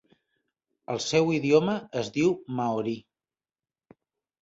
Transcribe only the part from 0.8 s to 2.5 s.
El seu idioma es diu